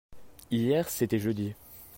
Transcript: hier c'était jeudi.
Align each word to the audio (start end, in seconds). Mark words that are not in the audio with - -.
hier 0.49 0.89
c'était 0.89 1.19
jeudi. 1.19 1.53